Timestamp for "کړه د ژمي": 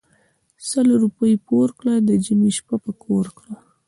1.79-2.51